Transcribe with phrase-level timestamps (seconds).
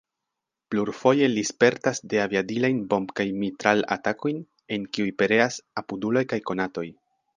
[0.75, 4.41] Plurfoje li spertas deaviadilajn bomb- kaj mitral-atakojn,
[4.79, 6.87] en kiuj pereas apuduloj kaj konatoj.